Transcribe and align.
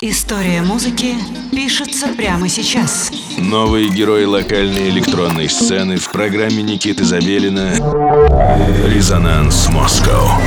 История 0.00 0.62
музыки 0.62 1.16
пишется 1.50 2.06
прямо 2.16 2.48
сейчас. 2.48 3.10
Новые 3.36 3.88
герои 3.88 4.26
локальной 4.26 4.90
электронной 4.90 5.48
сцены 5.48 5.96
в 5.96 6.12
программе 6.12 6.62
Никиты 6.62 7.02
Забелина 7.02 7.72
«Резонанс 8.86 9.68
Москва». 9.70 10.40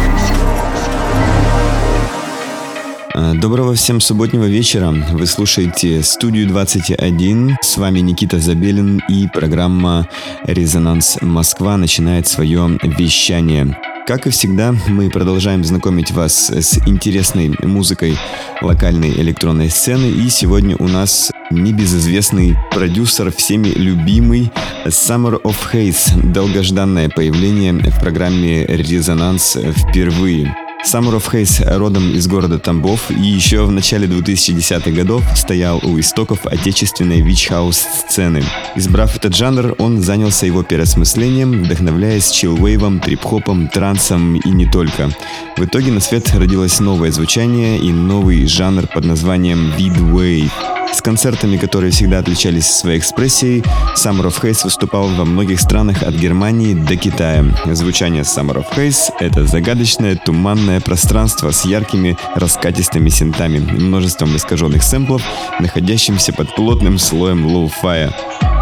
Доброго 3.42 3.76
всем 3.76 4.00
субботнего 4.00 4.46
вечера. 4.46 4.90
Вы 5.12 5.26
слушаете 5.26 6.02
студию 6.02 6.48
21. 6.48 7.58
С 7.62 7.76
вами 7.76 8.00
Никита 8.00 8.40
Забелин 8.40 9.02
и 9.10 9.28
программа 9.28 10.08
«Резонанс 10.46 11.18
Москва» 11.20 11.76
начинает 11.76 12.26
свое 12.26 12.80
вещание. 12.84 13.78
Как 14.12 14.28
и 14.28 14.30
всегда, 14.30 14.76
мы 14.90 15.10
продолжаем 15.10 15.64
знакомить 15.64 16.12
вас 16.12 16.50
с 16.50 16.78
интересной 16.86 17.56
музыкой 17.64 18.18
локальной 18.62 19.10
электронной 19.12 19.70
сцены. 19.70 20.08
И 20.08 20.28
сегодня 20.28 20.76
у 20.76 20.90
нас 20.90 21.32
небезызвестный 21.50 22.58
продюсер, 22.72 23.32
всеми 23.32 23.70
любимый 23.70 24.52
Summer 24.86 25.42
of 25.42 25.56
Haze. 25.72 26.30
Долгожданное 26.34 27.08
появление 27.08 27.72
в 27.72 28.02
программе 28.02 28.66
«Резонанс» 28.66 29.58
впервые. 29.78 30.54
Of 30.84 31.32
Haze 31.32 31.78
родом 31.78 32.12
из 32.12 32.28
города 32.28 32.58
Тамбов 32.58 33.12
и 33.12 33.22
еще 33.22 33.64
в 33.66 33.72
начале 33.72 34.08
2010-х 34.08 34.92
годов 34.92 35.24
стоял 35.36 35.80
у 35.84 36.00
истоков 36.00 36.46
отечественной 36.46 37.22
вич-хаус 37.22 37.78
сцены. 37.78 38.44
Избрав 38.76 39.16
этот 39.16 39.36
жанр, 39.36 39.76
он 39.78 40.02
занялся 40.02 40.48
его 40.48 40.64
переосмыслением, 40.64 41.64
вдохновляясь 41.64 42.32
чиллвейвом, 42.32 43.00
трип-хопом, 43.00 43.68
трансом 43.68 44.36
и 44.36 44.50
не 44.50 44.66
только. 44.66 45.12
В 45.56 45.64
итоге 45.64 45.92
на 45.92 46.00
свет 46.00 46.34
родилось 46.34 46.80
новое 46.80 47.12
звучание 47.12 47.78
и 47.78 47.92
новый 47.92 48.48
жанр 48.48 48.88
под 48.88 49.06
названием 49.06 49.72
Weedwave. 49.78 50.81
С 50.94 51.02
концертами, 51.02 51.58
которые 51.58 51.92
всегда 51.92 52.20
отличались 52.20 52.70
своей 52.70 53.00
экспрессией, 53.00 53.64
Summer 53.96 54.28
of 54.28 54.42
Haze 54.42 54.66
выступал 54.66 55.08
во 55.08 55.26
многих 55.26 55.60
странах 55.60 56.04
от 56.04 56.14
Германии 56.14 56.74
до 56.74 56.96
Китая. 56.98 57.46
Звучание 57.66 58.24
Summer 58.24 58.58
of 58.58 58.66
Haze— 58.76 59.12
это 59.20 59.46
загадочное, 59.46 60.16
туманное 60.16 60.82
пространство 60.82 61.52
с 61.52 61.66
яркими 61.66 62.18
раскатистыми 62.36 63.10
синтами, 63.10 63.60
множеством 63.60 64.36
искаженных 64.36 64.84
сэмплов, 64.84 65.24
находящимся 65.60 66.34
под 66.34 66.54
плотным 66.56 67.00
слоем 67.00 67.46
лоу-фая. 67.46 68.14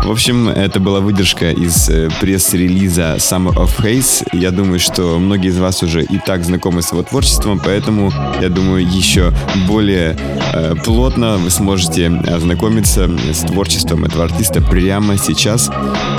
В 0.04 0.12
общем, 0.12 0.50
это 0.50 0.80
была 0.80 1.02
выдержка 1.02 1.52
из 1.52 1.90
э, 1.90 2.10
пресс-релиза 2.20 3.18
Summer 3.18 3.54
of 3.54 3.80
Haze. 3.80 4.28
Я 4.34 4.52
думаю, 4.52 4.80
что 4.80 5.20
многие 5.20 5.50
из 5.50 5.60
вас 5.60 5.84
уже 5.84 6.04
и 6.04 6.18
так 6.18 6.44
знакомы 6.44 6.82
с 6.82 6.92
его 6.92 7.04
творчеством, 7.04 7.60
поэтому, 7.64 8.12
я 8.42 8.50
думаю, 8.50 8.88
еще 8.88 9.32
более 9.68 10.18
э, 10.54 10.76
плотно 10.84 11.38
вы 11.38 11.50
сможете 11.50 12.08
ознакомиться 12.08 13.10
с 13.32 13.42
творчеством 13.42 14.06
этого 14.06 14.24
артиста 14.24 14.62
прямо 14.62 15.18
сейчас, 15.18 15.70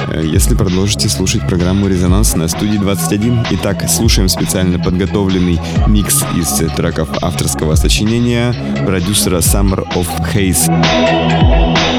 э, 0.09 0.23
если 0.25 0.55
продолжите 0.55 1.09
слушать 1.09 1.47
программу 1.49 1.89
«Резонанс» 1.89 2.37
на 2.37 2.49
студии 2.49 2.77
21. 2.77 3.47
Итак, 3.53 3.89
слушаем 3.89 4.29
специально 4.29 4.79
подготовленный 4.79 5.59
микс 5.89 6.23
из 6.37 6.49
треков 6.77 7.09
авторского 7.23 7.75
сочинения 7.75 8.55
продюсера 8.87 9.39
Summer 9.39 9.85
of 9.95 10.07
Haze. 10.33 11.90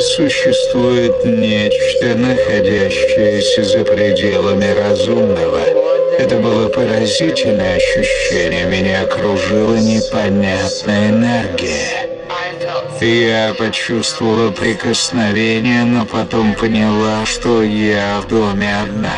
Существует 0.00 1.24
нечто, 1.24 2.14
находящееся 2.16 3.64
за 3.64 3.84
пределами 3.84 4.74
разумного. 4.78 5.60
Это 6.18 6.36
было 6.36 6.68
поразительное 6.68 7.76
ощущение. 7.76 8.66
Меня 8.66 9.02
окружила 9.02 9.76
непонятная 9.76 11.10
энергия. 11.10 12.10
Я 13.00 13.54
почувствовала 13.58 14.50
прикосновение, 14.50 15.84
но 15.84 16.04
потом 16.04 16.54
поняла, 16.54 17.24
что 17.24 17.62
я 17.62 18.20
в 18.20 18.28
доме 18.28 18.68
одна. 18.82 19.14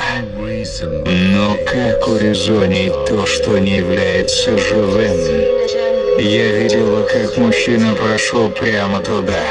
Но 1.05 1.57
как 1.67 2.07
урезонить 2.09 2.93
то, 3.09 3.27
что 3.27 3.59
не 3.59 3.79
является 3.79 4.57
живым? 4.57 5.17
Я 6.19 6.53
видела, 6.53 7.03
как 7.03 7.37
мужчина 7.39 7.95
прошел 7.95 8.49
прямо 8.51 9.01
туда. 9.01 9.43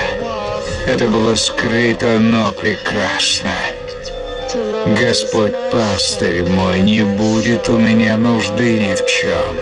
Это 0.87 1.07
было 1.07 1.35
скрыто, 1.35 2.19
но 2.19 2.51
прекрасно. 2.51 3.51
Господь 4.99 5.53
пастырь 5.71 6.43
мой, 6.43 6.79
не 6.79 7.03
будет 7.03 7.69
у 7.69 7.77
меня 7.77 8.17
нужды 8.17 8.79
ни 8.79 8.95
в 8.95 9.05
чем. 9.05 9.55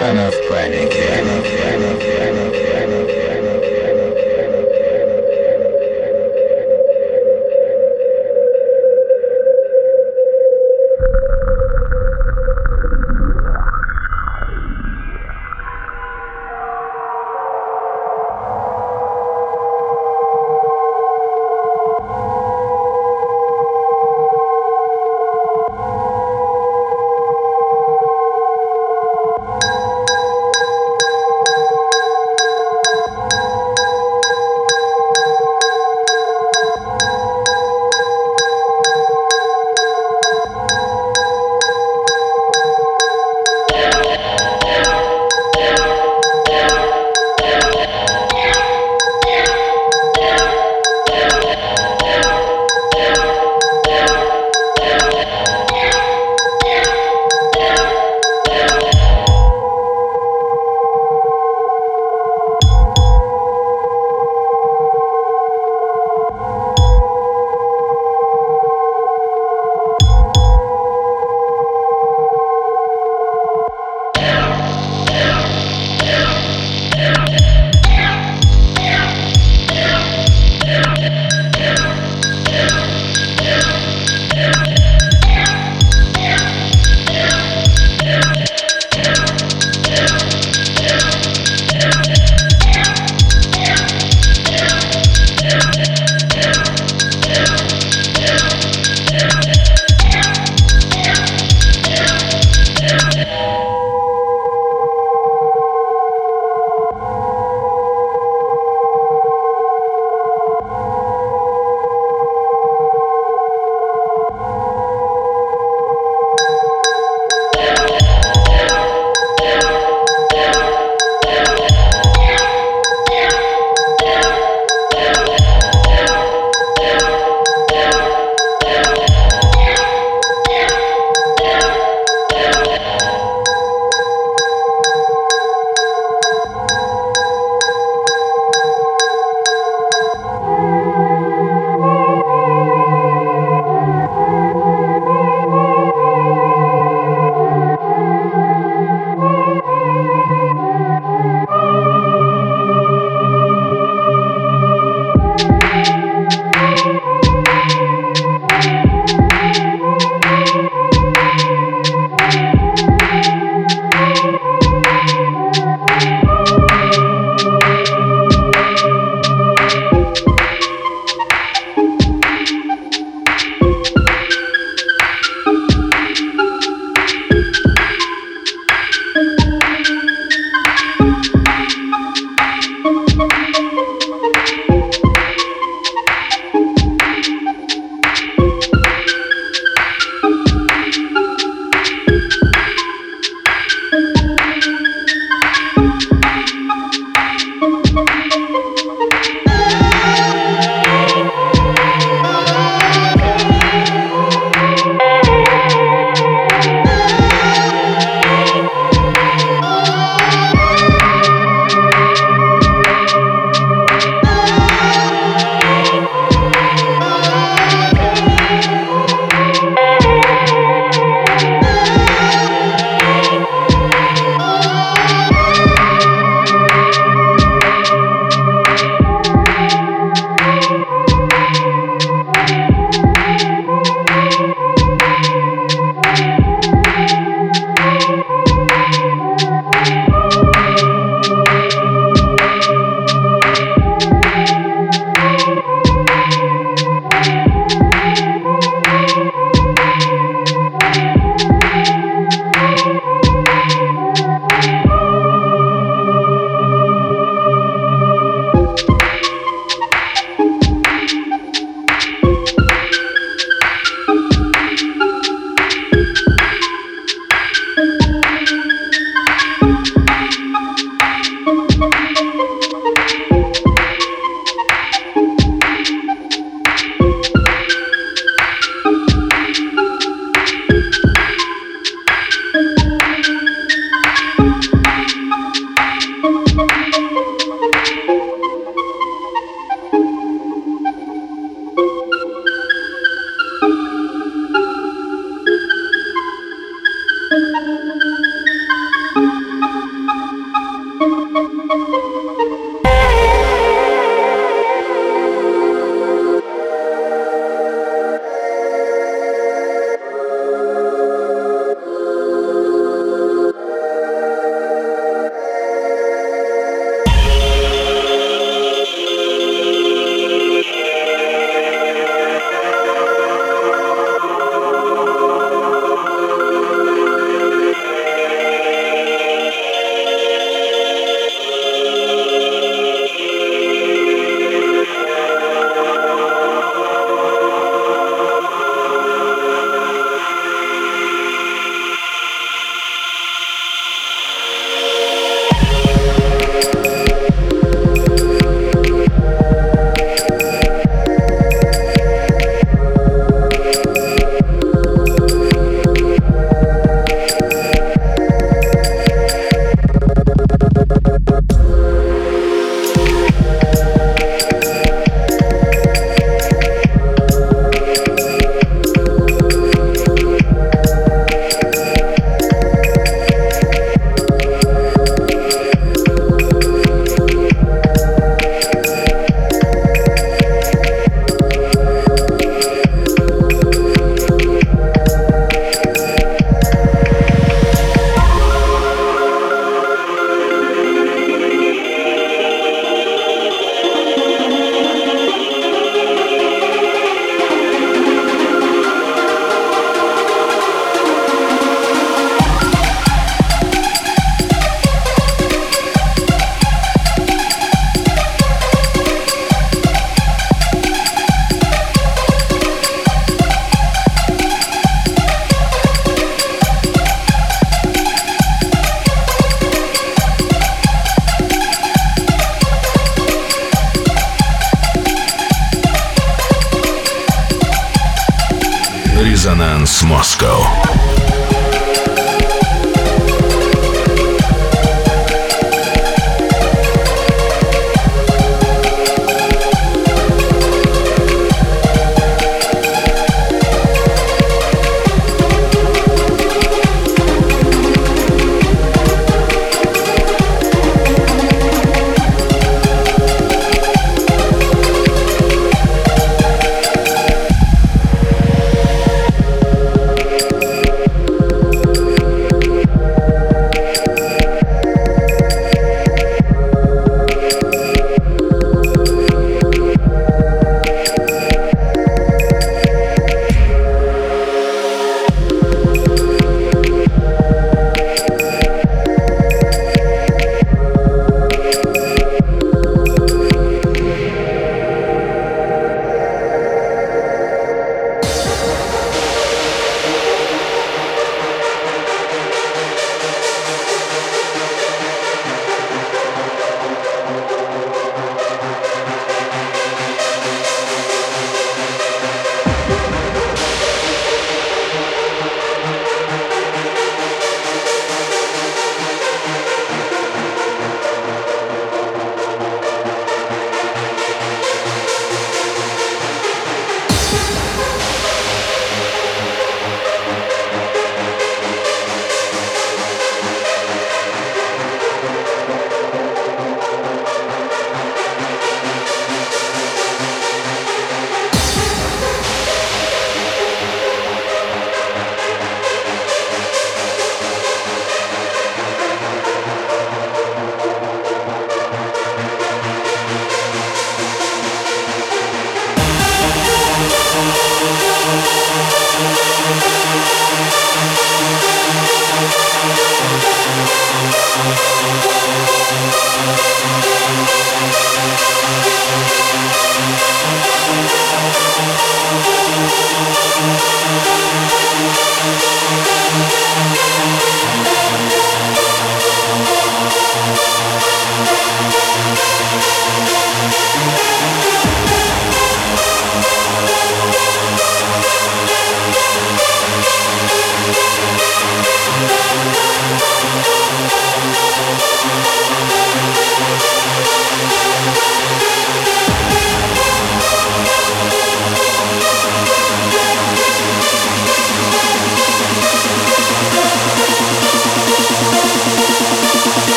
Она 0.00 0.30
в 0.30 0.48
панике. 0.48 2.71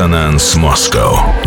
Резонанс 0.00 0.56
Москва. 0.56 1.39